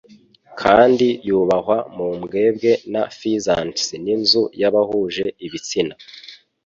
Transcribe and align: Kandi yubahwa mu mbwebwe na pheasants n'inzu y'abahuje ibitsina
Kandi 0.61 1.07
yubahwa 1.27 1.77
mu 1.95 2.07
mbwebwe 2.19 2.71
na 2.93 3.01
pheasants 3.17 3.83
n'inzu 4.03 4.41
y'abahuje 4.61 5.25
ibitsina 5.45 5.93